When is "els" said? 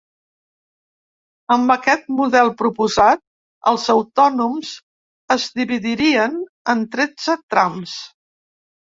3.71-3.85